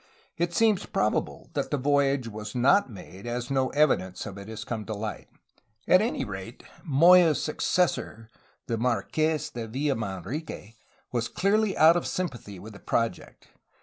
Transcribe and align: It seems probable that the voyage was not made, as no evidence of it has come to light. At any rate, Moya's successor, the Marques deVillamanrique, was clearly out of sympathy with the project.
It 0.35 0.51
seems 0.51 0.87
probable 0.87 1.51
that 1.53 1.69
the 1.69 1.77
voyage 1.77 2.27
was 2.27 2.55
not 2.55 2.89
made, 2.89 3.27
as 3.27 3.51
no 3.51 3.69
evidence 3.69 4.25
of 4.25 4.35
it 4.39 4.47
has 4.47 4.63
come 4.63 4.83
to 4.85 4.95
light. 4.95 5.27
At 5.87 6.01
any 6.01 6.25
rate, 6.25 6.63
Moya's 6.83 7.39
successor, 7.39 8.27
the 8.65 8.79
Marques 8.79 9.51
deVillamanrique, 9.51 10.73
was 11.11 11.27
clearly 11.27 11.77
out 11.77 11.95
of 11.97 12.07
sympathy 12.07 12.57
with 12.57 12.73
the 12.73 12.79
project. 12.79 13.49